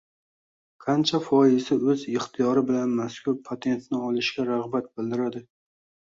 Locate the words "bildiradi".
4.97-5.45